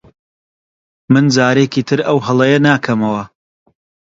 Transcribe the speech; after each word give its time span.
من 1.13 1.25
جارێکی 1.35 1.81
تر 1.89 1.99
ئەو 2.07 2.17
هەڵەیە 2.27 2.59
ناکەمەوە. 2.67 3.23